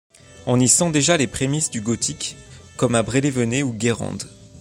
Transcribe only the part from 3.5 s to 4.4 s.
ou Guérande.